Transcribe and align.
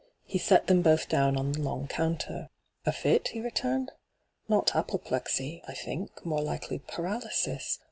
He 0.23 0.39
set 0.39 0.65
them 0.65 0.81
both 0.81 1.07
down 1.09 1.37
on 1.37 1.51
the 1.51 1.61
long 1.61 1.85
counter. 1.87 2.49
'A 2.87 2.91
fit?' 2.91 3.27
he 3.27 3.39
returned.' 3.39 3.91
Not 4.49 4.75
apoplexy— 4.75 5.61
I 5.67 5.75
think, 5.75 6.25
more 6.25 6.41
likely 6.41 6.79
paralysis. 6.79 7.77